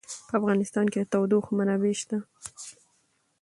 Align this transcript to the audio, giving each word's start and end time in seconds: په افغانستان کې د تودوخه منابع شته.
په 0.27 0.33
افغانستان 0.39 0.85
کې 0.93 0.99
د 1.01 1.05
تودوخه 1.11 1.51
منابع 1.57 1.93
شته. 2.01 2.17